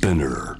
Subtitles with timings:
[0.00, 0.56] Spinner.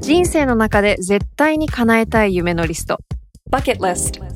[0.00, 2.98] 人生の中で絶対に叶えたい夢のリスト
[3.52, 4.35] Bucket List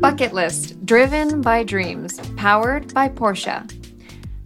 [0.00, 3.64] Bucket List Driven by Dreams Powered by Porsche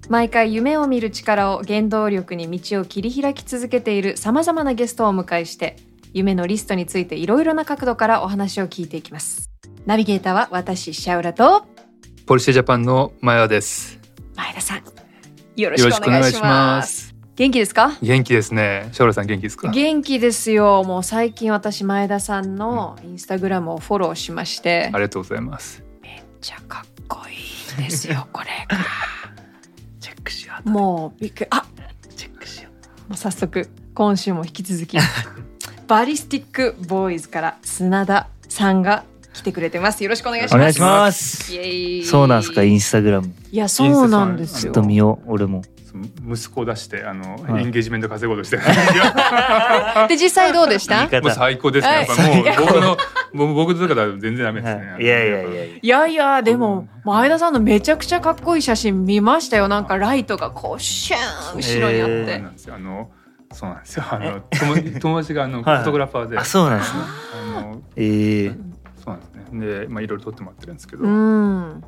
[0.08, 5.76] 毎回夢を見る力を原動力に道を切り開き続けている様々なゲストをお迎えして
[6.14, 9.50] 夢のリストについていろいろな角度からお話を聞いていきます。
[9.84, 11.66] ナビゲーターは私シャウラと
[12.24, 14.00] ポルシェジャパンの前田です。
[14.34, 14.82] 前田さん
[15.60, 16.82] よろしくお願いしま。
[16.82, 17.11] す。
[17.36, 17.96] 元気ですか？
[18.02, 18.88] 元気ですね。
[18.92, 19.70] シャオラさん元気ですか？
[19.70, 20.84] 元気ですよ。
[20.84, 25.82] もう最近私前田さんのインスタグラムをフォローしまして、ありがとうございます。
[26.02, 27.32] めっちゃかっこい
[27.82, 28.84] いですよ これが。
[30.00, 30.68] チェックしよう。
[30.68, 31.46] もうびっくり。
[31.50, 31.64] あ！
[32.16, 32.68] チェックしよ
[33.08, 34.96] もう早速今週も引き続き
[35.88, 40.04] バリスティックボーイズから砂田さんが来てくれてます。
[40.04, 40.54] よろしくお願いします。
[40.56, 41.52] お願いします。
[41.54, 42.04] イエーイ。
[42.04, 43.32] そうなんすかインスタグラム。
[43.50, 44.72] いやそうなんですよ。
[44.74, 45.60] ちょっと見よう俺も。
[45.60, 45.62] う。
[46.28, 47.62] 息子を出してあの、はい。
[47.62, 48.56] エンゲージメント稼ごうとして。
[48.56, 48.62] る
[50.04, 51.02] んで実際どうでした？
[51.20, 51.92] もう最高ですね。
[51.94, 52.96] やっぱはいもう僕の
[53.34, 54.92] 僕僕とかだと全然ダメですね。
[54.92, 55.02] はい。
[55.02, 55.50] いやいやいや。
[55.50, 59.68] いやいやいやでも前田さんのめちゃくちゃかっこいい写真見ましたよ。
[59.68, 62.74] なんかライトがこうシューン後ろにあって、そうなんですよ。
[62.74, 63.10] あの
[63.52, 64.04] そうなんですよ。
[64.10, 65.80] あの友 友達があのフはい。
[65.80, 67.00] ォトグラファーで、あそうなんですね。
[67.56, 68.56] あのえー、
[69.04, 69.66] そうなんですね。
[69.80, 71.84] でまあいろいろ撮ってもらってるんですけど、うん。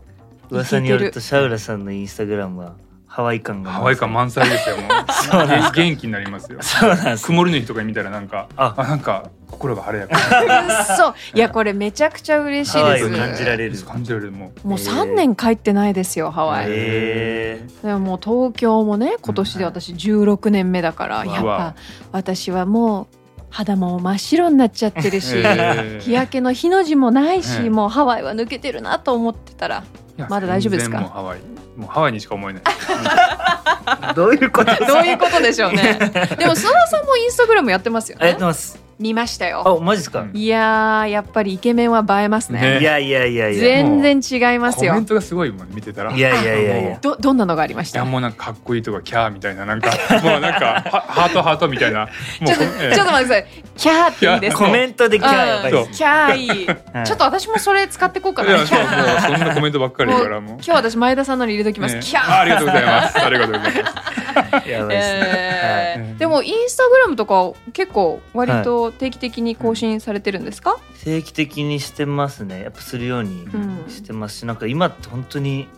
[0.50, 2.75] 噂によるとシャウラさんのインスタグラムは
[3.14, 4.50] ハワイ感がハワイ感満載。
[4.50, 4.76] ですよ。
[4.76, 4.88] もう。
[5.12, 5.70] そうなんですか。
[5.70, 6.58] 元気になりますよ。
[6.62, 7.26] そうなんです。
[7.26, 8.75] 曇りの日とか見たらなんかあ。
[8.76, 10.97] あなんか心が晴れやか。
[10.97, 13.78] そういやこれめちゃくちゃ嬉しいでハワイをす感じられる。
[13.84, 14.66] 感じられるもう。
[14.66, 21.30] もう3年帰ってないですよハワイ、えでももう東京もね今年で私16年目だから、うん。
[21.30, 21.76] やっぱ
[22.10, 23.06] 私はもう
[23.48, 26.00] 肌も真っ白になっちゃってるし、えー。
[26.00, 29.84] 日焼けの日の字もないし、ええもうハワイは抜けてるなと思ってたら
[30.28, 31.00] まだ大丈夫ですか？
[31.00, 31.38] もうハワイ
[31.76, 32.62] もうハワイにしか思えない。
[32.62, 35.98] ー、 どういうことどういうことでしょうね。
[36.38, 39.62] でも砂田さんもインスタグラムやってますよあやっねてます見ましたよ。
[39.66, 40.37] あマジですか、うん。
[40.37, 42.60] いやーやっぱりイケメンは映えますね。
[42.60, 42.81] ね。
[42.81, 43.60] いやいやいやいや。
[43.60, 44.93] 全然違いますよ。
[44.93, 46.12] コメントがすごいもん見てたら。
[46.15, 46.99] いやいやいやいや。
[47.00, 49.91] どどんなのがありましいたやもうなんかかっこいいとかキャーみたいななんか
[50.22, 52.09] もうなんかはハートハートみたいな。
[52.44, 52.94] ちょっと、ええ。
[52.94, 53.47] ちょっと待ってください。
[53.77, 56.66] キャーっていいですコメントでキャーうですキャーいい。
[56.66, 58.53] はいちょっと私もそれ使ってこうかいな。
[58.53, 60.50] やそうそんなコメントばっかりだからもう。
[60.54, 61.97] 今日私前田さんのに入れときます。
[61.97, 62.00] ね。
[62.03, 62.33] キャー。
[62.33, 63.19] あありがとうございます。
[63.19, 64.23] ありがとうございます
[64.69, 66.06] やばいですね、えはい。
[66.15, 70.77] ーでもインスタグラムとか結構割と定期的に更新されてるんですか？
[71.05, 72.62] 定期的にしてますね。
[72.62, 73.84] やっぱするようにうん。
[73.89, 75.69] してますしなんか今って本当に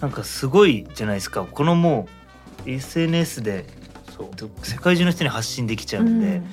[0.00, 1.44] なんかすごいじゃないですか。
[1.44, 2.06] このも
[2.66, 3.64] う SNS で
[4.16, 4.28] そう
[4.62, 6.46] 世界中の人に発信できちゃうんで、うん。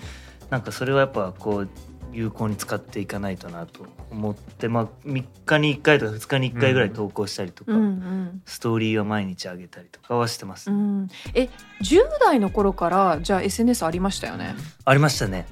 [0.50, 1.70] なんかそれはやっぱこう
[2.16, 10.78] 有効に使っていかないとなと思ってまあ3日に1回とか2日に1回ぐらい投稿したりとか、うんストーリーは毎日上げたりとかはしてます、うん。
[10.78, 11.08] うん。
[11.34, 11.50] え、
[11.82, 14.56] 10代の頃からじゃあ SNS ありましたよね？
[14.86, 15.48] ありましたね。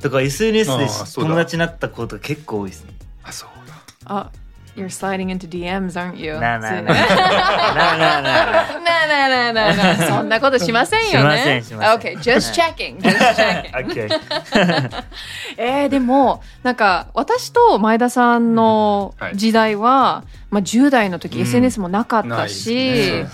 [0.00, 2.92] だから SNS で友達になった子とか結構多いですね。
[3.22, 3.74] あそうだ。
[4.04, 4.30] あ、
[4.76, 6.38] You're sliding into DMs, aren't you?
[6.38, 6.94] なあなあなあなあ。
[7.74, 9.74] なあなあなあなあ。
[9.74, 11.38] なあそんなことしませんよね。
[11.38, 12.14] しませんしません。
[12.14, 13.72] Okay, just checking, just checking.
[13.72, 14.20] OK
[15.58, 19.26] えー、でもなんか私と前田さんのうん。
[19.26, 19.36] はい。
[19.36, 21.42] 時代は、まあ、10代の時、うん。
[21.42, 23.26] SNS もなかったし、ね。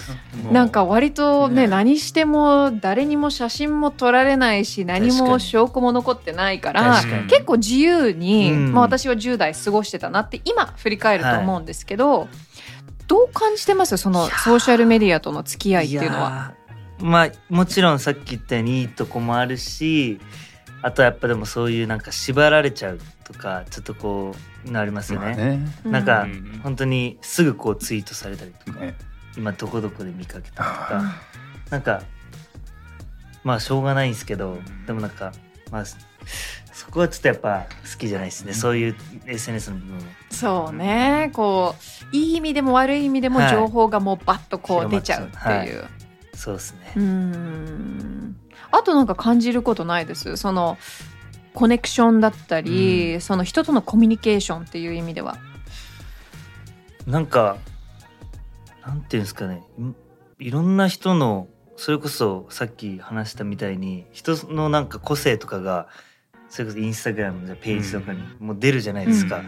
[0.53, 8.73] なんか割とねね何しても誰にも写真も撮られないし何も証拠も残ってないから結構自由に、うん。
[8.73, 12.29] まあ、私は10代過ごしてたなって今振り返ると思うんですけど、
[13.09, 13.97] どう感じてます？
[13.97, 16.55] そのソーシャルメディアとの付き合いっていうのは。
[16.99, 20.19] まあもちろんさっき言ったようにいいとこもあるし
[20.87, 25.69] あとはやっぱでもそういうなんか縛られちゃうとかちょっとこうなりますよね,、まあね。
[25.85, 26.61] なんかうん。
[26.63, 28.95] 本当にすぐこうツイートされたりとか、ね
[29.37, 31.03] 今どこどこで見かけたとあか
[31.69, 32.03] なんか
[33.45, 35.33] まあしょうがないんですけどんでもなんか
[35.71, 35.97] まあそ
[36.91, 38.97] こはちょっとやっぱ好きじゃないですね、そういう
[39.27, 41.33] SNS の部分もそうね。
[41.35, 41.75] こ
[42.13, 45.85] ういい意味でも悪い意味でもはい情報がもうバッとこう出ちゃうっていう。
[46.35, 48.37] そうですね、うーん
[48.71, 50.37] あとなんか感じることないです？
[50.37, 50.79] その
[51.55, 55.39] コネクションだったり、その人とのコミュニケーションっていう意味では。
[57.07, 57.57] なんか
[58.85, 59.63] なんていうんですかね。
[60.39, 65.89] いいろんな人のそれこそさっき話したみたいに人のなんか個性とかが
[66.49, 69.43] それこそインスタグラムのページとかにもう出るじゃないですか、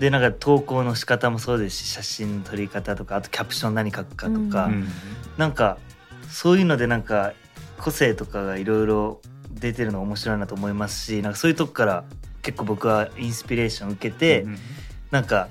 [0.00, 4.88] でなんか投稿の仕方もそうですし写真の撮り方とかあとキャプション何書くかとか、うん。
[5.38, 5.78] なんか
[6.28, 7.32] そういうのでなんか
[7.78, 9.20] 個性とかがいろいろ
[9.50, 12.04] 出てるの面白いなと思いますしなんかそういうとこから
[12.42, 14.58] 結構僕はインスピレーションを受けて、うん
[15.10, 15.48] なんか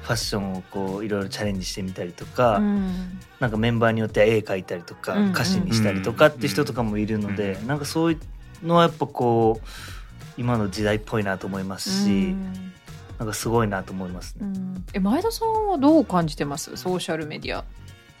[0.00, 3.18] ファッションをこういろいろチャレンジしてみたりとか、うん。
[3.40, 8.18] なんかメンバーによっては絵描いたりとか、うん歌詞にしたりとかっていう人とかもいるので、なんかそうい
[8.62, 9.68] うのはやっぱこう
[10.38, 12.72] 今の時代っぽいなと思いますし、うん。
[13.18, 14.46] なんかすごいなと思いますね。
[14.46, 14.84] うん。
[14.92, 16.76] え前田さんはどう感じてます？
[16.76, 17.64] ソーシャルメディア。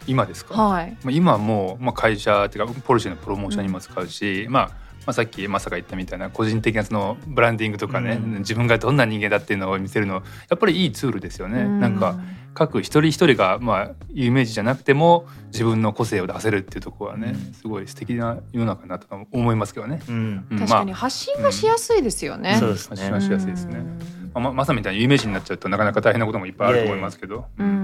[0.06, 0.96] 今ですか、はい。
[1.02, 10.20] まあ、今はもう、まあ、会社っていうかポルシェのプロモーションにも使うし、まあ、まあさっきまさか言ったみたいな個人的なそのブランディングとかね、うん自分がどんな人間だっていうのを見せるのや
[10.54, 11.62] っぱりいいツールですよね。
[11.62, 12.16] うなんか
[12.52, 20.00] 各一人一人がまあ有名人じゃなくても自分の個性を出せるっていうところはね、うんすごい素敵な世の中だなと思いますけどね。
[20.08, 22.56] うん、うん確かに発信がしやすいですよね。
[22.58, 23.78] そうですね発信はしやすいですね。
[23.78, 23.98] うん
[24.34, 27.46] まあままさみたいに有名人になっちゃうとなかなか大変なこともいっぱいあると思いますけど。
[27.58, 27.83] うん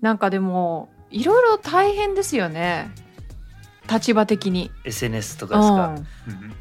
[0.00, 2.90] なんかでもいろいろ大変ですよね。
[3.90, 4.70] 立場的に。
[4.84, 5.94] SNS とかですか、
[6.28, 6.52] うん。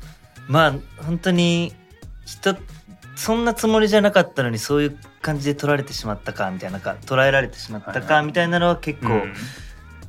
[0.48, 0.74] まあ
[1.04, 1.74] 本当に
[2.26, 2.56] 人
[3.16, 9.34] そんなつもりじゃなかったのにそういう感じで取られてしまったかみたいななんか捉えられてしまったかみたいなのは結構うん。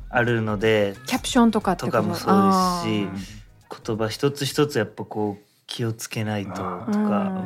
[0.09, 3.27] あるので、キャプションとかととかもそうですし
[3.69, 6.63] あ言葉一つ一つやっぱこう気をつけないととか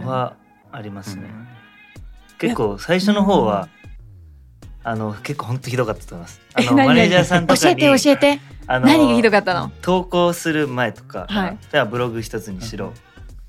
[0.05, 0.35] は
[0.71, 1.29] ありますね。
[2.37, 3.67] 結構最初の方は、
[4.83, 6.41] あの結構本当ひどかったと思います。
[6.55, 8.39] あのマネージャーさんと教えかにて教えて。
[8.67, 9.71] あの何がひどかったの？
[9.81, 11.57] 投稿する前とか、はい。
[11.71, 12.93] じゃあブログ一つにしろ、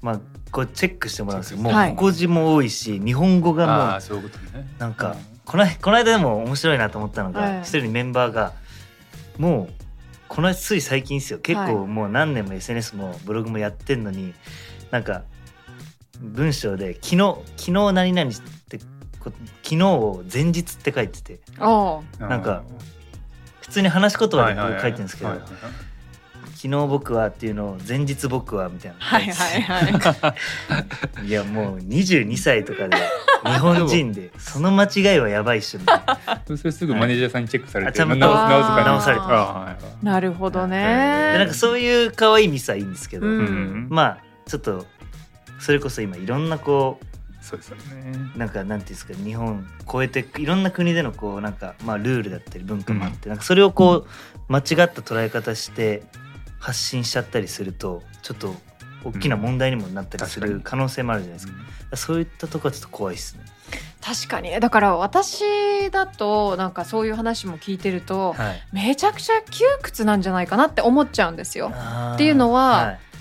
[0.01, 0.21] まあ
[0.51, 1.59] こうチェックしてもらうんですよ。
[1.59, 1.95] もうはい。
[1.95, 4.69] 小文字も多いし日本語がもうういうことね。
[4.79, 7.61] なんかこのこの間でも面白いなと思ったのがはい。
[7.61, 8.53] 一人にメンバーが
[9.39, 9.75] もう
[10.29, 11.39] この間つい最近ですよ。
[11.39, 14.35] 結構もう何年も SNS もブログもやってんのに
[14.91, 15.23] なんか
[16.21, 18.47] 文章で「昨日昨日何々」ってこ
[19.31, 21.41] 昨日を前日って書いてて。
[22.19, 22.63] なんか
[23.61, 25.59] 普通に話し言葉で僕書いてるんですけどはいはいはい
[26.63, 28.97] 「昨日僕は」っていうのを「前日僕は」みたいな。
[28.99, 30.35] のはいはいは
[31.23, 31.27] い。
[31.27, 32.97] いやもう22歳とかで
[33.45, 36.41] 日本人でその間違いはやばいっしょみたいな。
[36.57, 40.05] それすぐマネージャーさんにチェックされて、あちゃんと直す直されてあはいはい。
[40.05, 41.39] なるほどね。
[41.39, 44.87] なんかそういう可愛いミスはいいんですけど、まあちょっと
[45.59, 47.01] それこそ今いろんなこ
[47.43, 47.83] そうですよね。
[48.35, 54.07] うなんかなんていうんですか日本超えていろんな国でのこうなんかまあルールだったり文化もあって、なんかそれをこう
[54.49, 56.05] 間違った捉え方して
[56.61, 58.55] 発信しちゃったりするとちょっと
[59.05, 61.53] 大きな問題にもなったりする可能性もあるじゃないです
[61.91, 63.45] か,、そういったとこはちょっと怖いですね。
[64.01, 65.45] 確かにだから私
[65.91, 71.73] だとなんかそういう話も聞いてるとはい、めちゃくちゃ窮屈なんじゃないかなって思っちゃうんですよ。
[71.73, 73.12] っっていうのははい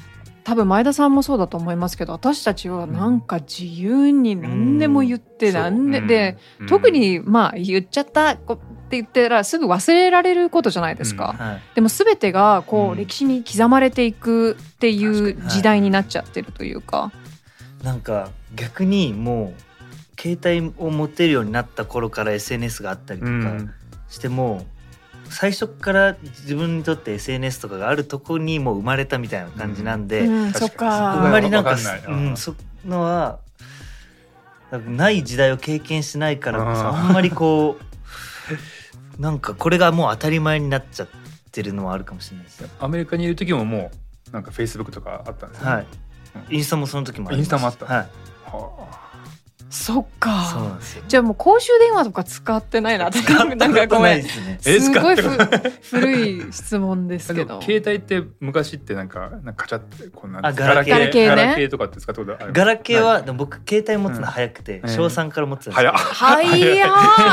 [0.43, 5.53] 多分前田さんもそうだと思いますけど私たちはなんか自由に何でも言ってうん。
[5.53, 6.01] 何で、う。
[6.01, 6.67] んでうん。
[6.67, 8.57] 特にまあ言っちゃったこっ
[8.89, 11.61] て言ったらすぐ忘れられることじゃないですか、はい。
[11.75, 12.97] でも全てがこう、うん。
[12.97, 17.11] 歴史に刻まれていくっていう時代になっちゃってるというか、
[17.83, 23.71] なんか逆にもう携帯を持てるようになった頃から SNS があったりとかうん。
[24.09, 24.65] しても、
[25.31, 30.91] 最初から自分にとって SNS とかがあるとこにもう生まれたみたいな感じなんで、うん、そっ確かに。
[30.91, 32.03] あんかまりなんかわかんない。
[32.05, 33.39] うん、そのは
[34.71, 37.83] なんかない時代を経験してないからこそあんまりこう
[39.21, 41.07] なんかこれがもう当たり前になっちゃっ
[41.51, 42.69] てるのはあるかもしれないですよ。
[42.79, 43.91] アメリカにいる時もも
[44.29, 45.71] うなんかフェイスブックとかあったんですね。
[45.71, 45.85] はい。
[46.49, 47.57] インスタもその時もありました。
[47.57, 47.93] インスタもあった。
[47.93, 48.07] はい。
[48.45, 49.10] は
[49.71, 50.77] そっか。
[51.07, 53.19] じゃあもう公衆電話とか使ってないなって
[53.55, 54.21] なんかごめん。
[54.21, 54.59] ですね。
[54.65, 55.15] えすごい。
[55.15, 57.35] 古い質問ですあ。
[57.35, 60.93] けど携帯って昔ってなんかなんかカチャってこんなあガラケー。
[60.93, 61.35] ガラケーね。
[61.35, 62.53] ガラケーとかって使ったことある？
[62.53, 64.89] ガラケーは僕携帯持つの早くて、うん。
[64.89, 65.91] 小3から持ってたんですよ。
[65.91, 65.93] 早っ。
[65.95, 66.87] はいや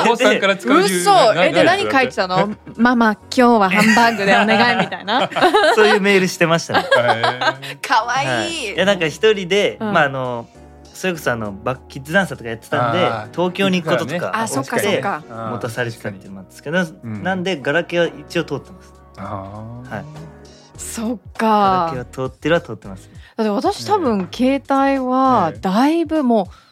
[0.07, 1.35] 高三から使う嘘。
[1.35, 2.55] なえで何書いてたの？
[2.77, 5.29] ママ今日はハンバーグでお願いみたいな。
[5.75, 6.85] そういうメールしてましたね。
[7.83, 8.53] かわはい。
[8.53, 9.93] い、いやなんか一人で、うん。
[9.93, 10.49] まああの
[10.99, 15.23] それこそあのバッキッズダンサーとかやってたんで東京に行くこととかあそっかそっか。
[15.31, 17.23] あー持たされてたっていうのもあるんですけど、ん。
[17.23, 18.93] なんでガラケーは一応通ってます。
[19.17, 19.95] あー。
[19.95, 20.05] はい。
[20.77, 23.09] そっだかけは通ってるは通ってます。
[23.37, 26.68] だって私多分携帯はええだいぶもう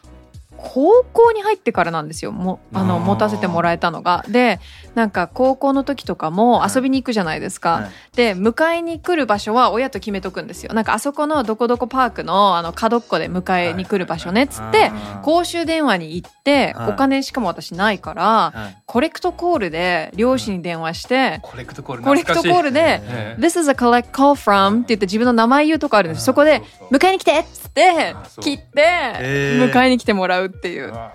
[0.57, 2.31] 高校に入ってからなんですよ。
[2.31, 4.25] もあの持たせてもらえたのが。
[4.27, 4.59] で
[4.95, 6.71] なんか高校の時とかもはい。
[6.75, 7.71] 遊びに行くじゃないですか。
[7.71, 7.89] はい。
[8.15, 10.73] で迎えに来る場所は親と決めとくんですよ。
[10.73, 16.89] なんかあそこのどこどこパークのあの角っこで迎えに来る場所ねっつって公衆電話に行ってはい。
[16.91, 18.77] お金しかも私ないからはい。
[18.85, 23.41] コレクトコールで両親に電話してコレクトコールコレクトコールでええ。
[23.41, 26.25] This is a collect call from って言って自分の名前言うとこあるんです。
[26.25, 26.61] そこで
[26.91, 28.83] 迎えに来てっつって切って
[29.19, 30.89] 迎えに来てもらうっていう。
[30.89, 31.13] うわ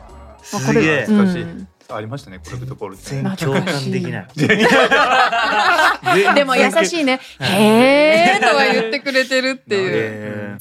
[0.53, 1.01] まあこれすげえ。
[1.03, 1.69] 懐かしいうん。
[1.89, 4.27] ありましたねコレクトコール全共感できない。
[6.35, 7.21] でも優しいね。
[7.41, 9.91] へーとは言ってくれてるっていう。
[9.95, 10.57] え。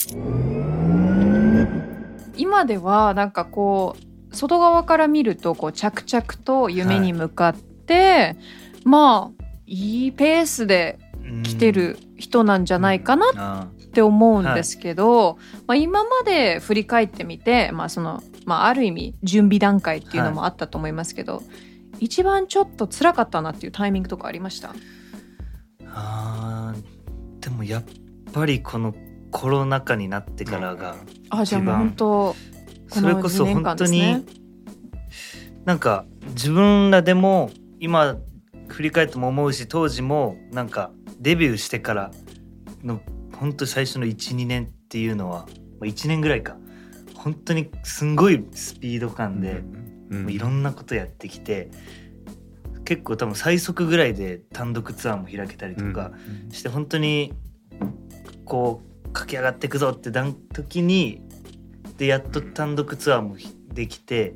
[2.35, 3.95] 今ではなんかこ
[4.31, 8.35] う外側から見るとこう着々と夢に向かって、
[8.83, 21.43] まあいいペースでー来てる人なんじゃないかなあって思うんですけど、まあ、今まで振り返ってみて、まあそのまあ、ある意味準備段階っていうのもあったと思いますけど、
[21.99, 24.73] 一番ちょっと辛かったなっていうタイミングとかありました？
[25.85, 27.83] あーでもやっ
[28.31, 28.95] ぱりこの
[29.29, 30.95] コロナ禍になってからが
[31.29, 32.35] あじゃあ本当
[32.87, 34.25] それこそ本当に
[35.65, 38.15] なんか自分らでも今
[38.67, 42.11] 振り返っても思うし当時もなんかデビューしてから
[42.83, 43.01] の
[43.41, 45.47] 本当最初の12年っていうのは
[45.79, 46.55] まあ1年ぐらいか。
[47.15, 49.61] 本当にすんごいスピード感で、
[50.09, 51.69] もういろんなことやってきて
[52.83, 56.11] 結構多分最速ぐらいで単独ツアーも開けたりとか
[56.51, 57.33] して本当に
[58.43, 61.21] こう駆け上がっていくぞって段時に
[61.97, 63.37] でやっと単独ツアーも
[63.73, 64.35] できて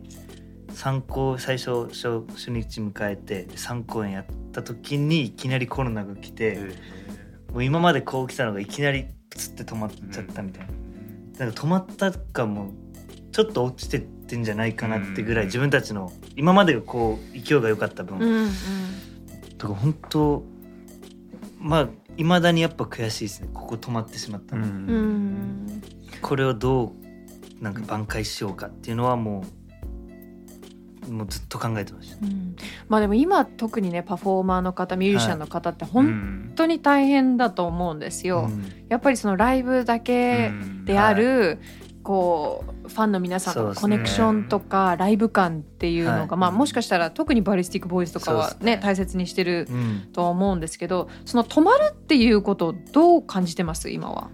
[0.70, 6.60] 参考最初初初日迎えて3公演やった時にいきなりコロナが来て、
[7.56, 11.46] もう今までこう来たのがいきなりプツって止まっちゃったみたいな。
[11.46, 12.74] なんか止まったかも
[13.32, 15.48] ちょっと落ちてってんじゃないかなってぐらいうん。
[15.48, 18.52] 自分たちの今までがこう勢いが良かった分、うんうん。
[19.58, 20.44] とか本当
[21.58, 23.50] まあいまだにやっぱ悔しいですね。
[23.54, 25.82] ここ止まってしまったの、うん。
[26.22, 26.94] これをど
[27.62, 29.65] うなんか挽回しようかっていうのはもう
[31.10, 32.26] もうずっと考えてました。
[32.26, 32.56] うん。
[32.88, 38.50] まあでも今特にねパフォーマーの方ミュージシャンの方って本本当に大変だと思うんですよ。
[38.50, 38.64] うん。
[38.88, 40.52] やっぱりそのライブだけ
[40.86, 41.60] である、
[42.02, 46.28] こうファンの皆さんのコネクションとかライブ感っていうのが、はい。
[46.38, 48.80] まあもしかしたら特にバリスティックボーイズとかはねね。
[48.82, 50.10] 大切にしてるうん。
[50.14, 53.90] とは思うんですけどその止まるっていうことをどう感じてます？
[53.90, 54.30] 今は。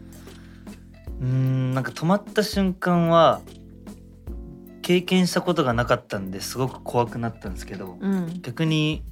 [1.22, 3.42] うんなんか止まった瞬間は
[4.82, 8.42] 経験したことがなかったんですごく怖くなったんですけど、うん。
[8.42, 9.04] 逆に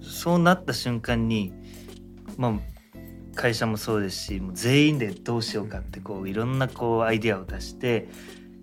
[0.00, 1.52] そうなった瞬間に
[2.36, 2.52] まあ
[3.34, 8.08] 会社もそうですしもう全員でどうしようかってこういろんなこうアイディアを出して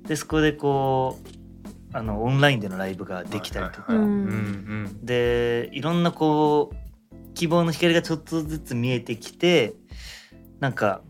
[0.07, 4.01] でそこでこうあのオンラインでのライブができたりとか、うん。
[4.01, 9.73] うんでいろんなこう希望の光がちょっとずつ見えてきて
[10.59, 11.01] なんか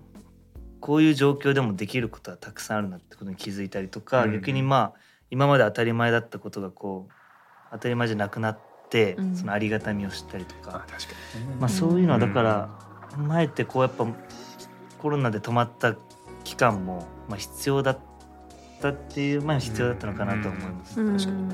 [0.79, 4.33] こういう状況でもできることはたくさんあるなってことに気づいたりとか、うん。
[4.33, 7.11] 逆にまあ今まで当たり前だったことがこう
[7.71, 8.59] 当たり前じゃなくなっ
[8.89, 9.35] て、うん。
[9.35, 10.95] そのありがたみを知ったりとあか、確か
[11.35, 11.55] にね。
[11.59, 12.69] まあ、そういうのはだから、
[13.17, 14.07] 前ってこうやっぱ
[14.99, 15.95] コロナで止まった
[16.43, 17.99] 期間も、まあ、必要だっ
[18.81, 20.99] たっていうまあ必要だったのかなと思います。
[20.99, 21.17] うん。
[21.17, 21.47] 確かに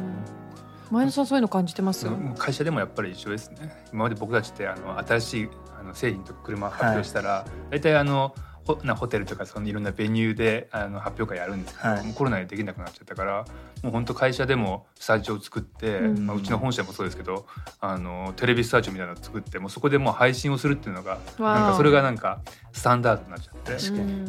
[0.92, 3.86] 前田さんそういうの感じてます、うん会社でもやっぱり一緒ですね。
[3.92, 13.46] 今まで僕たちってあの新しいあの製品とか車発表したら、大体あのホなホテルとかそのいろんなベニューであの発表会やるんですけど、はいコロナでできなくなっちゃったから
[13.84, 17.46] もう本当会社でもスタジオを作って、うんまあ、うちの本社もそうですけど
[17.82, 22.42] あのテレビスタジオみたいなのを作ってもうそこでもう配信をするっていうのがなんかそれがなんか
[22.72, 23.66] スタンダードになっちゃって。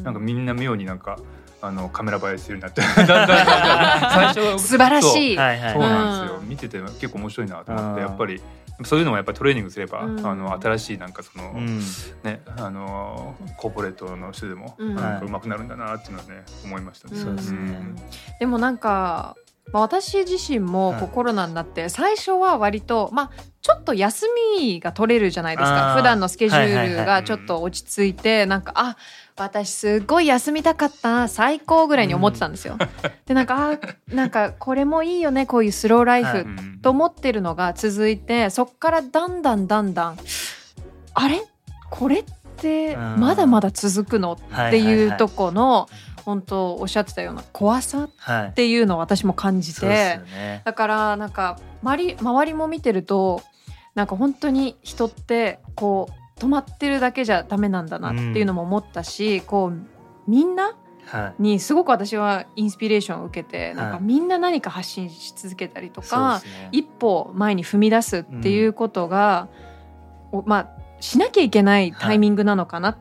[0.03, 1.19] なんかみんな妙になんか
[1.61, 5.37] あのカメラ映えするようになって最初は素晴らしい。
[5.37, 8.41] はいはいそうなんですよ、うん見てて結構面白いなと思ってうんやっぱり
[8.85, 10.27] そういうのもやっぱりトレーニングすれば、うん。
[10.27, 11.81] あの新しいなんかその、うん。
[12.23, 17.17] ねあのコーポレートの人でもうんなんか上手くなるんだなっていうのはね思いましたね。
[17.17, 17.59] そうですね。
[17.59, 17.97] ん。
[18.39, 19.37] でもなんか、
[19.73, 23.31] まあ、私自身もこうはいコロナになって最初は割と、まあ、
[23.61, 24.27] ちょっと休
[24.59, 25.95] みが取れるじゃないですか。
[25.97, 28.97] 普段のスケジュールはいはいはがちょっと落ち着いてなんかあ
[29.37, 32.79] 私すっごい休みたかったな最高ぐらいに思ってたんですよ。
[33.27, 33.79] でなんかあ
[34.15, 36.41] なんかこれもいいよねこういうスローライフはい。
[36.43, 36.79] うん。
[36.81, 40.17] と思ってるのが続いてそっからだんだんだんだん
[41.15, 41.43] あれ？
[41.91, 42.25] これっ
[42.57, 43.17] てうん。
[43.19, 44.35] まだまだ続くの？
[44.35, 44.85] ってはいはい。
[44.85, 45.89] はいいうとこの
[46.27, 48.53] 本当おっしゃってたような怖さっはい。
[48.53, 50.61] ていうのを私も感じてよね。
[50.65, 53.43] だからなんか周り周りも見てると
[53.95, 60.75] なんか本当に人ってこう止まってるだけじゃダメなんだなっていうのも思ったし、こうみんな
[61.07, 61.43] はい。
[61.43, 66.69] にすごく私はインスピレーションを受けて、なんかはいみんな何か発信し続けたりとか、ね。
[66.73, 69.47] 一歩前に踏み出すっていうことが、
[70.33, 70.69] おまあ
[71.01, 72.97] しなきゃいけないタイミングなのかなっ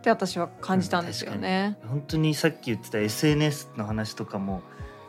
[0.00, 1.78] て私は感じたんですよね。
[1.86, 4.62] 本当にさっき言ってた SNS の話とかも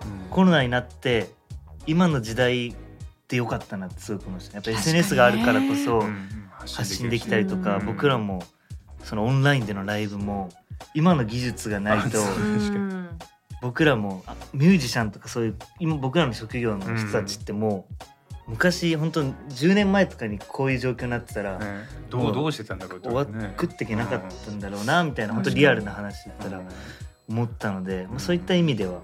[0.04, 0.30] うん。
[0.30, 1.30] コロナになって
[1.88, 2.76] 今の時代
[3.28, 4.56] でよかったなってすごく思いました。
[4.56, 6.30] やっぱ SNS があるからこそうん
[6.76, 7.86] 発信できたりとかうん。
[7.86, 8.44] 僕らも
[9.04, 10.50] そのオンラインでのライブも
[10.94, 12.20] 今の技術がないと
[13.62, 18.04] 僕らもあミュージシャンとかそういう今僕らの職業の人たちってもう
[18.50, 21.66] 昔本当10年前とかにこういう状況になってたらね。
[22.10, 26.62] どうどうしてたんだろうって終わね食っていけなかったんだろうなみたいな本当リアルな話だったら
[27.30, 29.02] 思ったので、まあ、そういった意味では、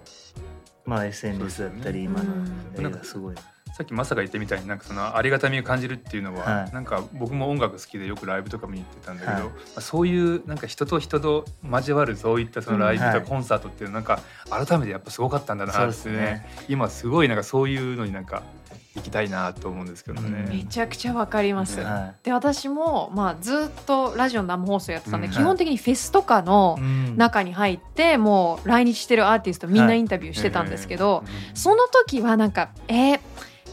[0.86, 2.44] まあ、SNS だったり今の
[2.76, 3.36] 時代がすごい、
[3.76, 6.72] さっきマサが言ったみたいになんかそのありがたみを感じるっていうのは、はい。
[6.72, 9.44] なんか僕も音楽好きでよくライブとか見に行ってたんだけど、はい。
[9.44, 13.30] まあそういうなんか人と人と交わるそういったそのライブとかうんはい。
[13.30, 16.16] コンサートっていうのなんか改めてやっぱすごかったんだそうなってね。
[16.16, 16.50] ですね。
[16.70, 18.44] 今すごいなんかそういうのになんか
[18.96, 20.48] 行きたいなと思うんですけどね。
[20.50, 21.82] めちゃくちゃわかります。
[21.82, 27.18] はで私も、まあ、ずっとラジオの生放送やってたんで、うん基本的にフェスとかのうん。
[27.18, 31.24] 中に入ってもう来日してるアーティストみんなインタビューしてたんですけど、
[31.54, 33.20] その時はなんかえー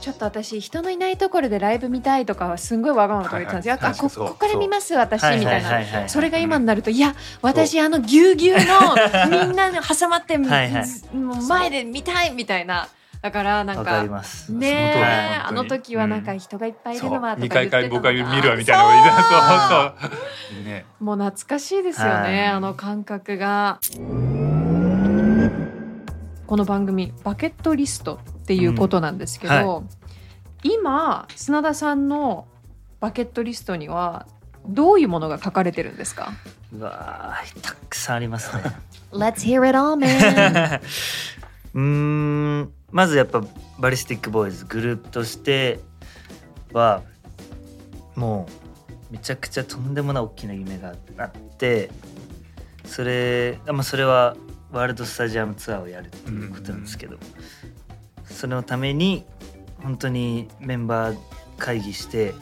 [0.03, 3.75] ちょっと私人のいないところでライブ見たいとかはすんごいわがままとか言ってたんですよ。
[3.75, 3.93] はいはい。
[3.93, 5.69] あこここから見ます私はいみたいな。
[5.69, 6.01] はいはい。
[6.01, 8.65] はいそれが今になると、いや私あのぎゅうぎゅうの
[9.47, 12.89] みんなで挟まって 前で見たいみたいな
[13.23, 14.53] だからなんわかかります。
[14.53, 20.65] ねあの時はなんか人がいっぱいいるのはと2か言ってたのが回会僕は見るわみたいなそうそう。
[20.65, 23.79] ねもう懐かしいですよね、はいあの感覚が。
[26.47, 29.89] この番組バケットリストっていうことなんですけど、うん。
[30.69, 32.49] 今砂田さんの
[33.01, 34.27] バケットリストには
[34.67, 36.33] どういうものが書かれてるんですか？
[36.77, 38.63] うわーたくさんありますね。
[39.13, 40.81] Let's hear it all, man!
[41.75, 43.43] うーんまずやっぱ
[43.79, 45.81] バリスティックボーイズグループとして
[46.73, 47.03] は
[48.15, 48.47] も
[49.11, 51.91] うめちゃくちゃとんでもない大きな夢があって
[52.85, 54.37] それ,、まあ、それは
[54.71, 57.19] ワールドスタジアムツアーをやるっていうことなんですけど、
[58.25, 59.25] それのために
[59.83, 61.19] 本当にメンバー
[61.59, 62.35] 会議して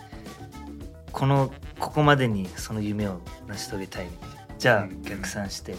[1.11, 4.09] このここまでにその夢を成し遂げたい
[4.59, 5.03] じゃあうん。
[5.03, 5.75] 逆算して、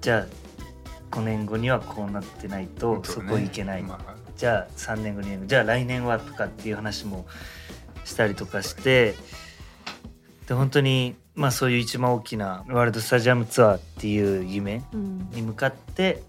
[0.00, 0.26] じゃあ
[1.12, 4.14] 5年後にはこうなってないとそこ行けない、まあ。
[4.36, 7.26] じゃあ3年後にじゃあ来年はとかっていう話も
[8.04, 9.14] したりとかして
[10.48, 15.30] で本当にまあそういう一番大きなワールドスタジアムツアーっていう夢うん。
[15.30, 16.22] に向かって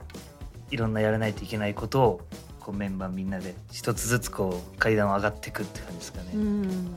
[0.70, 2.22] いろんなやらないといけないことを
[2.60, 6.96] こうメンバーみんなで一つずつこう階段を上がっていくって感じですかね、うん。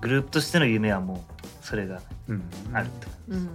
[0.00, 2.42] グループとしての夢はもうそれがうん。
[2.72, 3.48] あるってうん。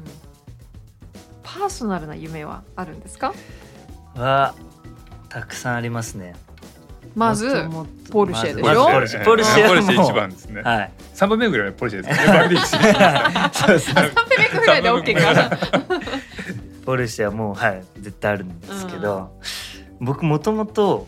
[1.43, 3.33] パーソナルな夢はあるんですか？
[4.15, 4.55] は
[5.29, 6.35] たくさんありますね。
[7.15, 7.67] まず
[8.11, 8.67] ポルシェでしょ？
[8.67, 9.25] まずポルシェ。
[9.25, 9.63] ポルシェ。
[9.63, 9.95] はポルシェ。
[9.95, 10.61] もう一番ですね。
[10.61, 10.91] はい。
[11.13, 12.27] 三番目ぐらいはポルシェですね。
[12.27, 13.75] バグリッシュそう。
[13.75, 15.57] ですね3ペメクぐらいで OK か
[16.85, 19.31] ポルシェはもうはい絶対あるんですけど、
[19.99, 21.07] 僕もともと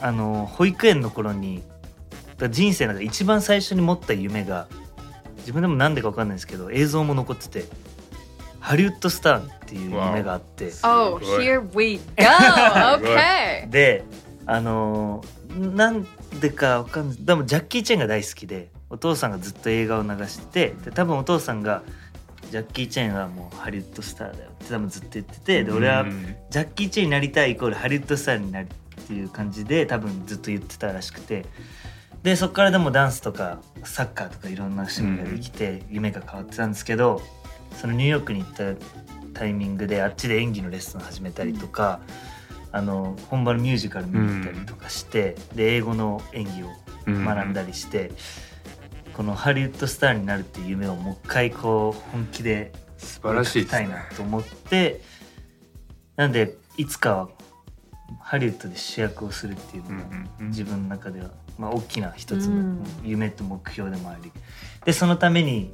[0.00, 1.62] あの保育園の頃に
[2.50, 4.66] 人生の中で一番最初に持った夢が
[5.38, 7.64] 自分でもなんでか分かんないですけど映像も残ってて
[8.64, 10.72] ハリウッドスターっていう夢があって。
[10.82, 12.02] わ Oh, here we go!
[12.96, 13.68] Okay!
[13.68, 14.04] で
[14.46, 15.22] あの
[15.54, 16.06] なん
[16.40, 17.18] でか分かんない。
[17.20, 21.82] でもジャッキー・チェンが大好きでお父さんがずっと映画を流しててで多分お父さんが
[22.50, 26.34] ジャッキー・チェンはもうハリウッドスターだよって多分ずっと言っててで俺はうん。
[26.48, 31.44] ジャッキー・チェンになりたいイコールハリウッドスターになるっていう感じで多分ずっと言ってたらしくて。
[32.22, 37.20] でそこからでもダンスとかサッカーとかいろんな趣味ができて夢が変わってたんですけど
[37.80, 38.74] そのニューヨークに行った
[39.32, 42.00] タイミングであっちで演技のレッスン始めたりとか、
[42.72, 46.68] あの本場のミュージカル見に行ったりとかして、で英語の演技を
[47.06, 48.12] 学んだりして、
[49.16, 55.02] このハリウッドスターになるっていう夢をもう一回こう本気で素晴らしいたいなと思って
[56.16, 57.28] なんでいつかは
[58.20, 60.04] ハリウッドで主役をするっていうのが
[60.40, 62.86] 自分の中では、まあ、大きな一つうのん。
[63.04, 64.32] 夢と目標でもあり。
[64.84, 65.72] でそのために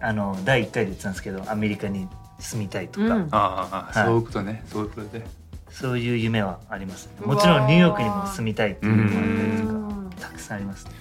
[0.00, 3.28] あの第1回で言ってたんですけどアメリカに住みたいとか、うん。
[3.30, 4.06] ああ、はい。
[4.06, 4.64] そういうことね。
[4.66, 5.24] そういうことで。
[5.70, 10.10] そういう夢はありますもちろんニューヨークにも住みたいっていうのもあったりとうん。
[10.10, 10.92] かたくさんありますね。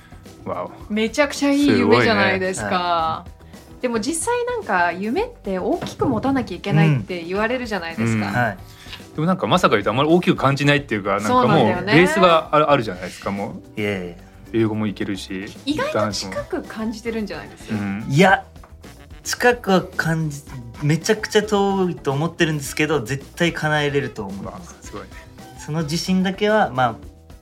[0.43, 0.93] わお。
[0.93, 3.25] めちゃくちゃいい夢じゃないですか。
[3.81, 8.27] でも実際なんか夢って大きく持たなきゃいけないって言われるじゃないですか。
[8.27, 8.34] うん。
[8.34, 8.58] はい。
[9.15, 11.93] でもなんかまさか言うとあんまり大きく感じないっていうかなんかそうなんもだよね。
[11.93, 13.62] うベースがあるあるじゃないですかもう。
[13.77, 14.17] 英
[14.65, 17.75] 語もいけるし意外と近く感じてるんじゃないですか。
[17.75, 18.05] うん。
[18.10, 18.45] いや
[19.25, 20.43] 近くは感じ
[20.81, 25.07] めちゃくちゃ遠いと思ってるんですけど絶対叶えれると思いますすごいね。
[25.59, 26.95] その自信だけはまあ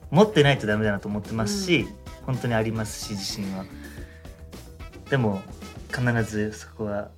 [0.09, 1.87] 持ってないとダメだなと思ってますし、
[2.25, 3.65] 本当にありますし自信は。
[5.09, 5.41] でも
[5.89, 7.09] 必ずそこは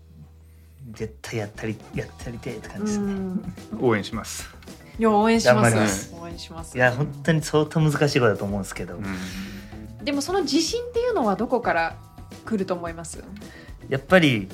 [0.92, 3.44] 絶対やったりやってやりてえって感じですね、うん。
[3.82, 4.50] 応援します。
[4.98, 6.14] いや応援します。
[6.20, 6.76] 応援します。
[6.76, 9.04] いや本当に相当難しいことだと思うんですけど、うん。
[10.04, 11.98] でもその自信っていうのはどこから
[12.46, 13.24] 来ると思います？
[13.90, 14.48] やっぱり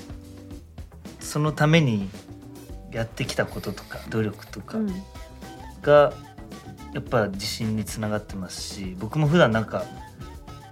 [1.19, 2.09] そのために
[2.91, 4.93] やってきたこととか努力とかうん。
[5.81, 6.13] が
[6.93, 9.85] やっぱ自信につながってますし僕も普段なんか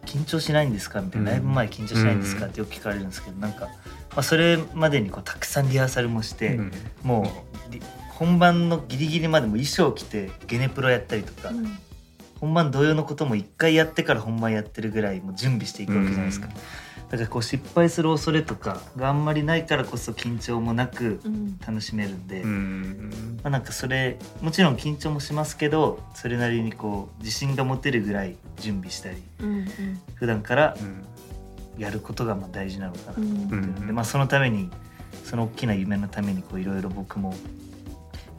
[0.05, 1.01] 緊張しないんですか？
[1.01, 1.35] みたいな、うん。
[1.35, 2.47] ライブ前緊張しないんですか？
[2.47, 3.71] ってよく聞かれるんですけどなんか、ま
[4.17, 6.71] あ、それまでにこうたくさんリハーサルもして、うん。
[7.03, 7.31] も
[7.69, 11.77] うり本番のギリギリまでも衣装着てゲネプロやったりとか、うん。
[12.41, 16.53] 本番同様のことも一回やってから本番やってるぐらいもう準備していくわけじゃないですか、うん
[17.09, 21.57] だからこう失敗する恐れとかがあんまりないからこそ緊張もなくうん。
[21.59, 29.67] 楽しめるんで、うんまあ、なんかそれもちろん緊張もしますけどそれなりにこう自信が持てるぐらい準備したりうんうん。
[30.15, 31.05] 普段からうん。
[31.81, 34.69] やることがまあ大事なのかなとうん思ってるんで、まあ、そのために
[35.23, 37.33] その大きな夢のためにこういろいろ僕も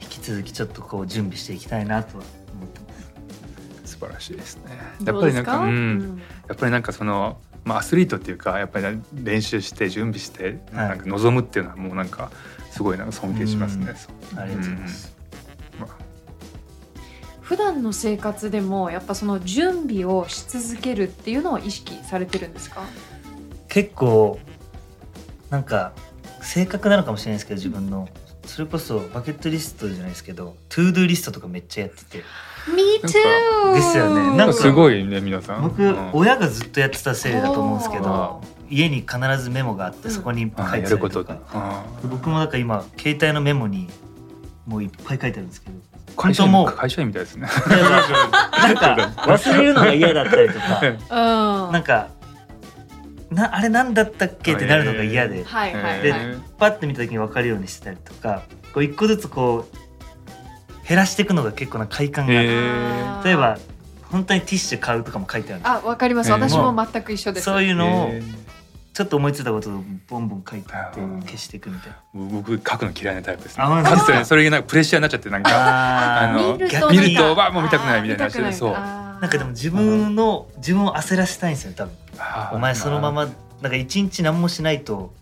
[0.03, 2.87] 引き続きちょっとこう準備していきたいなとは思ってま
[3.85, 3.93] す。
[3.95, 4.79] 素晴らしいですね。
[5.05, 5.71] やっぱりなんか、うん。
[5.71, 6.23] うん。
[6.49, 10.89] やっぱりなんかその、まあ、アスリートっていうかやっぱり練習して準備してはい。
[10.89, 12.33] なんか望むっていうのはもうなんか
[12.73, 13.95] すごいなんか尊敬しますね。
[14.37, 15.17] ありがとうございます。
[15.79, 15.91] まあ。
[17.41, 22.83] 普段の生活でもやっぱその準備をし続けるっていうのを意識されてるんですか？
[23.69, 24.41] 結構
[25.49, 25.93] なんか
[26.43, 28.09] 性格なのかもしれないですけど自分の。
[28.47, 32.25] それこそ bucket list じゃないですけど to-do list とかめっちゃやってて
[32.69, 33.75] Me too!
[33.75, 34.37] ですよね。
[34.37, 35.63] なんかすごいね皆さん。
[35.63, 36.11] 僕、うん。
[36.13, 40.15] 親がずっとやってたせいだと思うんですけあど家に必ずメモがあってうん。
[40.15, 43.89] そこに書あいてたやることか、あ僕もなんか今携帯のメモに
[44.67, 45.77] もういっぱい書いてあるんですけど。
[46.17, 47.49] 会社員本当もう会社員みたいですね。
[47.69, 50.81] なんか忘れるのが嫌だったりとか。
[51.67, 51.73] うん。
[51.73, 52.09] なんか
[53.31, 55.45] なあれなんだったっけってなるのが嫌で。
[55.45, 58.43] はいはいはい、えパッと見た時に分かるようにしてたりとか
[58.75, 59.77] こう一個ずつこう
[60.91, 62.49] 減らしていくのが結構な快感がある、
[63.25, 63.59] 例えば
[64.11, 65.63] 本当にティッシュ買うとかも書いてある。
[65.63, 66.31] あわかります。
[66.31, 68.21] えー私も全く一緒です、そういうのをえ
[68.93, 71.99] ちょっと思いついたことをボンボン書いて消していくみたいな。
[72.13, 73.63] 僕書くの嫌いなタイプですね。
[73.63, 73.97] あか？
[73.99, 76.99] つてそれがなんかプレッシャーになっちゃってなんかあの見ると逆に。
[76.99, 78.55] 見るとわもう見たくないみたいなあー見たくない。
[78.55, 81.95] そうなんかでも自分の自分を焦らせたいんですよ多分。
[82.53, 83.29] お前そのまま
[83.63, 85.15] なんか一日何もしないと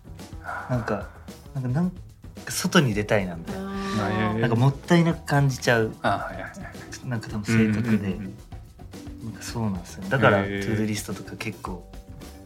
[0.70, 1.08] なんか
[1.54, 5.94] なんかなんか外に出たいなみたいななんかもったいなく感じちゃう。
[6.02, 7.08] あはいはいはい。
[7.08, 7.96] なんか多分性格で。
[7.96, 8.34] うんうんうん
[9.24, 11.90] なんかそうなんですよだからトゥードゥリストとか結構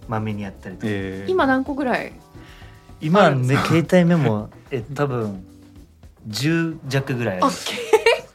[0.09, 0.87] まめにやったりとか。
[0.89, 1.31] えー。
[1.31, 2.13] 今何個ぐらい？
[3.01, 5.45] 今ね携帯メモえ多分
[6.29, 7.53] 10弱ぐらいある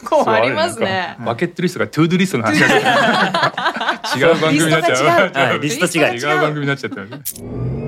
[0.07, 1.17] 構ありますね。
[1.19, 2.59] bucket list が to-do list の話。
[2.59, 5.31] が違う番組になっちゃう。
[5.33, 6.15] はいリスト違い。
[6.15, 6.41] 違う。
[6.41, 7.86] 番組になっちゃった。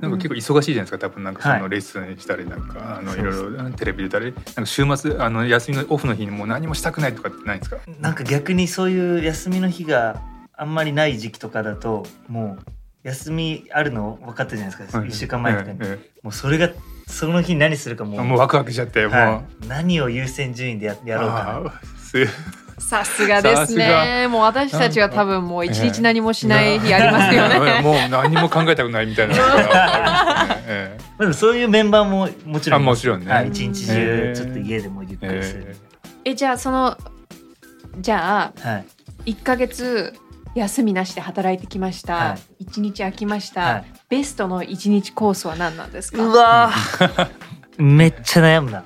[0.00, 1.60] なんか結構忙しいじゃないですか多分なんかそはい。
[1.60, 7.78] のレッスンしたりなんかあのいそうそうろいろテレビ出たりなんか週末あの休みのオフの日にもう何もしたくないとかってないんですか？
[8.00, 10.20] なんか逆にそういう休みの日が
[10.52, 12.62] あんまりない時期とかだともう
[13.02, 16.68] 休みあるの分かったじゃないですか、1週間前とかに、えもうそれが
[17.06, 21.72] その日何するかももうワクワクしちゃってもう、はい、何を優先順位でややろうかな
[22.80, 24.26] さすがですね。
[24.28, 27.80] もう私たちは多分もう一日何もしない日ありますよね。
[27.82, 29.34] もう何も考えたくないみたいな。
[30.66, 30.98] ええ。
[30.98, 33.32] まあでもそういうメンバーももちろんあもちろんね。
[33.32, 35.76] はい、一日中ちょっと家でもゆっくりする、
[36.24, 36.96] えじゃあその
[37.98, 38.84] じゃあはい。
[39.26, 40.14] 1ヶ月
[40.54, 43.84] 休みなしで働いてきました、は1日空きました、はい。
[44.08, 46.22] ベストの1日コースは何なんですか？
[46.22, 47.28] うわー。
[47.82, 48.84] めっちゃ悩むな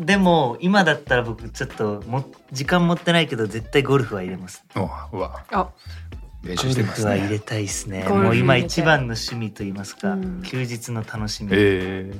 [0.00, 4.64] でも今だったら僕ちょっとも時間持ってないけど絶対ゴルフは入れます。
[4.74, 4.80] お
[5.12, 5.44] うわ。
[5.50, 5.68] あ。
[6.42, 8.04] 練ゴ習してますルフは入れねたいですね。
[8.08, 10.42] ゴルフ入れてもう今一番の趣味と言いますか、うん。
[10.42, 12.10] 休日の楽しみ、え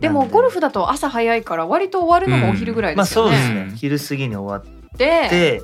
[0.00, 3.76] でもゴルフだと朝早いから割と終わるのもお昼ぐらいまあですよね、そうですね、うん。
[3.76, 5.62] 昼過ぎに終わっでて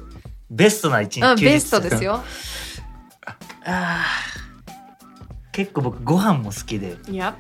[0.51, 1.53] ベストな一日うん、休日。
[1.53, 2.05] ベストです。
[2.05, 2.23] よ
[3.67, 4.41] あー。
[5.51, 6.97] 結構僕ご飯も好きで。
[7.09, 7.35] いや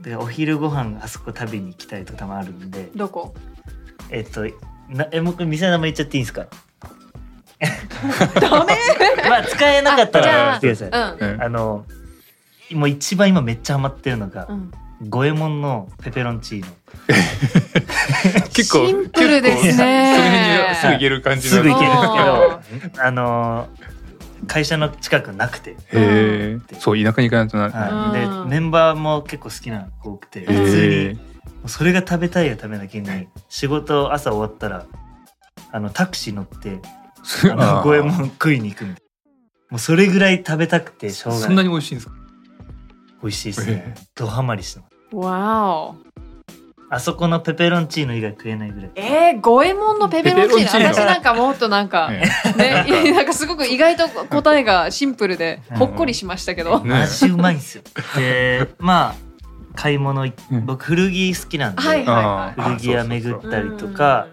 [0.00, 2.90] でお昼ご飯あそこ食べに行きたいとかたまあるんで。
[2.94, 3.34] どこ？
[4.10, 4.44] えっと
[4.88, 6.46] なえ僕店の名前言っちゃっていいんですか？
[8.40, 8.76] ダメ？
[9.30, 11.40] まあ使えなかったあじゃあら言ってください、うん。
[11.40, 11.86] えあの
[12.72, 14.70] もう一番今めっちゃハマってるのが、うん。
[15.08, 16.66] 五右衛門のペペロンチーノ。
[18.54, 20.76] 結構シンプルですね。
[20.80, 21.56] すぐ言える感じの。
[21.56, 23.68] すぐ行けるんあですけどあの
[24.46, 28.48] 会社の近くなくて、へえそう田舎に行かないとな、はい、でうん。
[28.48, 34.86] メンバーも結構好きな子多くてへ普通えにそれが食べたいがためだけに仕事朝終わったら
[35.72, 36.80] あのタクシー乗って
[37.50, 39.04] あの五右衛門食いに行くみたいな。
[39.70, 41.48] もうそれぐらい食べたくてしょうがない。
[41.48, 42.14] そんなに美味しいんですか？
[43.22, 43.94] 美味しいですね。
[44.14, 45.16] ドハマりしてます。
[45.16, 45.96] わお
[46.94, 48.90] あそこのペペロンチーノ以外食えないぐらい。
[48.94, 50.64] えー、五右衛門のペペロンチーノ？
[50.64, 50.86] ペペロンチーノ。
[50.94, 53.32] 私なんかもっとなんか、えね、なんか。
[53.32, 55.76] すごく意外と答えがシンプルでうん。
[55.78, 56.94] ほっこりしましたけど、ね。
[56.94, 57.82] 味うまいんですよ。
[58.16, 59.34] で まあ
[59.74, 60.26] 買い物
[60.64, 64.28] 僕古着好きなんで、古着屋巡ったりとか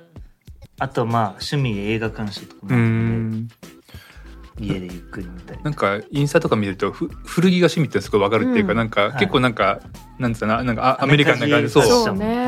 [0.78, 3.48] あとまあ趣味で映画鑑賞とかも
[4.60, 5.64] 家でゆっくり見たり。
[5.64, 8.78] なんかインスタとか見るとふ古着が趣味ってすごいわかるっていうか、うん。
[8.78, 9.14] なんか、はい。
[9.14, 9.80] 結構なんか
[10.20, 11.70] なんつうかななんかあアメリカンな感じ。
[11.70, 11.84] そう。
[11.84, 12.46] そうアメね、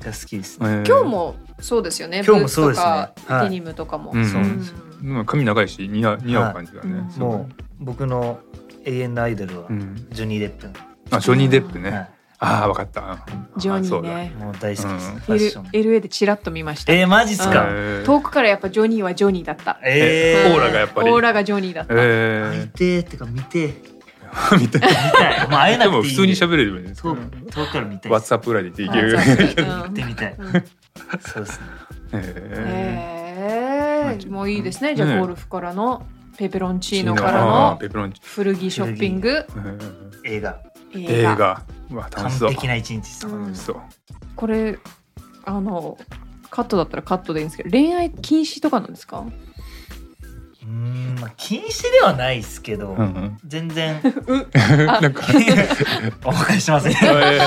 [0.00, 0.86] が好きですうんえー。
[0.86, 2.22] 今日もそうですよね。
[2.26, 2.86] 今日もそうですね。
[2.86, 3.12] は
[3.44, 3.44] い。
[3.44, 4.26] デニムとかも、うん。
[4.26, 4.70] そうなんです。
[4.70, 7.18] よまあ髪長いし似合う似合う感じだね、はい。
[7.18, 8.38] もう僕の
[8.84, 10.68] 永遠のアイドルはうん、ジョニー・デップ、
[11.10, 12.10] あジョニー・デップね、はい
[12.44, 13.24] ああ分かった。
[13.56, 14.34] ジョニーね。
[14.36, 15.20] もう大好きです、うん。
[15.20, 15.68] ファッション。
[15.72, 18.04] L LA でチラッと見ました、えー、マジっすか、えー。
[18.04, 21.10] 遠くからやっぱジョニーはジョニーだった、えー、オーラがやっぱり。
[21.10, 23.92] オーラがジョニーだった、見えてーってか見てー。
[24.32, 24.78] ー、見て。
[24.78, 24.88] 見た
[25.44, 25.48] い。
[25.48, 26.02] もう会えなくていいで。
[26.02, 26.94] も普通に喋れるよね。
[26.96, 27.20] 遠遠
[27.66, 28.12] くから見たい。
[28.12, 29.22] ワッツアップぐらいで言っていける行
[29.88, 30.46] ってみたい、うん。
[31.20, 31.66] そうですね。
[32.14, 32.18] え
[34.18, 34.96] へえもういいですね。
[34.96, 36.04] じゃねあゴルフからの
[36.36, 38.20] ペペロンチーノー、からのペペロンチ。
[38.24, 39.46] 古着ショッピング。
[39.54, 39.78] うん。
[40.24, 40.58] 映画
[40.94, 41.32] 映画。
[41.32, 41.62] 映画。
[41.90, 42.50] うわ楽完しそう。
[42.50, 43.76] 璧な一日です、うん楽しそう。
[44.36, 44.78] これ
[45.44, 45.98] あの
[46.50, 49.20] カットだったらカットでいいんですけど恋愛禁止とかなんですか？
[49.20, 53.38] うーんまあ禁止ではないですけど、うんうん。
[53.46, 54.00] 全然。
[54.86, 55.24] なんか。
[56.24, 57.40] お伺いしませんえ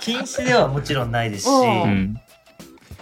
[0.00, 2.14] 禁止ではもちろんないですしおうん。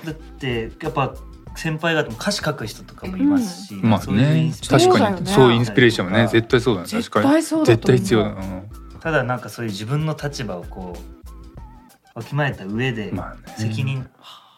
[0.04, 1.14] だってやっぱ
[1.56, 4.92] 先輩方も歌詞書く人とかもいますし、まあそういうイねンスピレーション。
[4.92, 6.86] 確かそうだよねにそうインスピレーションもね絶対そうだね。
[6.88, 7.32] 絶確かに。
[7.34, 7.76] 対そうだと思う。
[7.76, 8.28] 絶対必要だ。
[8.30, 8.62] な
[9.02, 13.12] ただなんかそういう自分の立場をこうわきまえた上で
[13.58, 14.08] 責任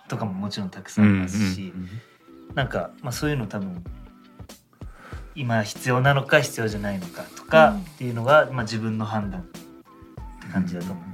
[0.07, 1.72] とかももちろんたくさうんありますし、
[2.54, 3.83] なんか、まあ、そういうの多分
[5.35, 9.61] 今必要なのか必要じゃないのかとかうんっていうのが、まあ、自分の判断って
[10.52, 11.04] 感じだと思う、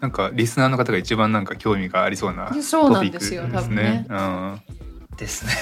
[0.00, 4.06] なんかリスナーの方が一番なんか興味がありそうなそうなトピックんですよです多分ねね。
[4.10, 4.60] うん
[5.16, 5.52] ですね。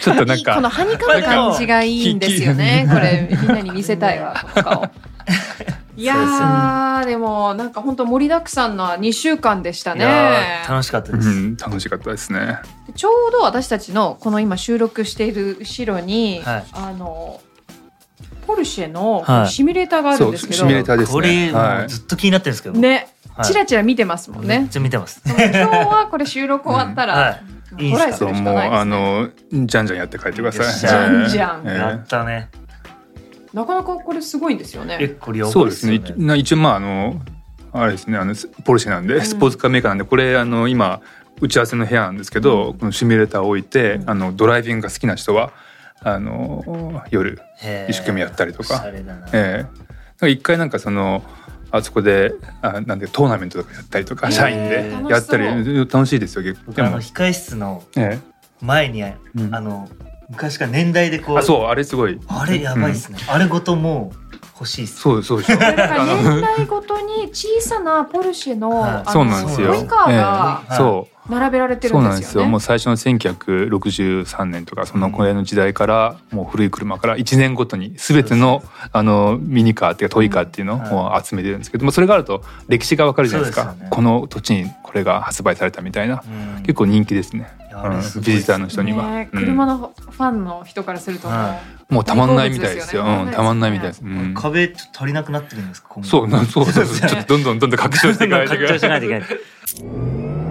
[0.00, 2.86] ちょっとなん いいこのかはにかむ感じがいいんですよね。
[2.88, 4.36] これみんなに見せたいわ。
[5.96, 10.70] いやーでもなんか本当盛りだくさんな2週間でしたねー。
[10.70, 11.28] 楽しかったです。
[11.28, 12.58] うん楽しかったですね。
[12.94, 17.40] ちょうど私たちのこの今収録している後ろに、はいあの
[18.46, 21.52] ポルシェのはいシミュレーターがあるんですけど、シミュレーターですこれ、ね。
[21.52, 22.78] はもうずっと気になってるんですけど。
[22.78, 24.68] ね、はいチラチラ見てますもんめっね。
[24.70, 25.20] ちゃ見てます。
[25.26, 28.90] 今日はこれ収録終わったら、はいいいんすかもうあね。
[28.90, 29.28] の
[29.66, 30.74] じゃんじゃんやって帰ってください。
[30.78, 32.48] じゃんじゃんえーやったね。
[33.56, 35.08] なかなかこれすごいんですよえ、ね。
[35.18, 35.94] これやばそうですね。
[35.94, 36.24] いですよね。
[36.24, 37.22] 一な一応まああの
[37.72, 38.18] あれですね。
[38.18, 39.20] あのスポルシェなんで、ん。
[39.22, 41.00] スポーツカーメーカーなんでこれあの今
[41.40, 44.10] 打ち合わせの部屋なんですけど、このシミュレーターを置いて、うん。
[44.10, 45.54] あのドライビングが好きな人は
[46.00, 47.40] あの夜
[47.88, 48.84] 一生懸命やったりとか。
[48.84, 49.62] ええ。
[49.62, 49.68] なん
[50.18, 51.24] か一回なんかその
[51.70, 55.46] あそこであなんでトーナメントとかやったりとか、社員でやったり
[55.86, 56.72] 楽しいですよ結構。
[56.72, 58.18] 僕あの控室のえ。
[58.60, 59.06] 前に、う
[59.42, 59.54] ん。
[59.54, 59.88] あの
[60.28, 62.20] 昔から年代でこうえあそうあれすごい。
[62.28, 65.00] あれやばいっすね、あれごともう欲しいっす。
[65.00, 69.74] そうそうでしょだか年代ごとに小さなポルシェの,、はそうなんですよ。
[69.74, 70.76] トイカーがええ。
[70.76, 72.26] そう並べられてるそうんなんですよ。
[72.26, 72.50] ですよね。
[72.50, 78.62] もう最初の1963年とかそのこれの時代からもう古い車から1年ごとに全ての
[78.92, 83.72] あのミニカーっていうかトイカーっていうのを集めてるんですけどもそれがあると歴史がわかるじゃないですか。
[83.72, 83.88] ね。
[83.90, 86.22] この土地にこれが発売されたみたいな。
[86.56, 86.62] うん。
[86.62, 87.66] 結構人気ですね、うん
[88.22, 89.40] ビジターの人には、ねうん。
[89.40, 91.60] 車のファンの人からするともう、は
[91.90, 93.04] もうたまんないみたいですよ。
[93.04, 97.08] うん、たまんないみたいです、うん、壁ちょっと足りなくなってるんですかそうなそうそうそう。
[97.08, 99.22] ちょっとどんどんどんどん拡張していかないといけない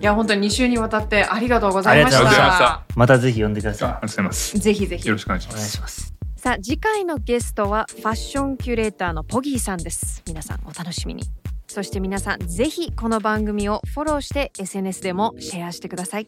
[0.00, 2.84] いや本当に2週にわたってありがとうございましありがとうございまた。
[2.96, 4.24] またぜひ呼んでくだあありがさとうござい。
[4.24, 5.06] ますぜひぜひ。
[5.06, 5.72] よろしくお願いしいお願います。
[5.72, 10.22] しますさあ次回のゲストはファッションキュレーターのポギーさんです。
[10.26, 11.22] 皆さんお楽しみに。
[11.68, 16.26] そして皆さんぜひこの番組をフォローして SNS でもシェアしてください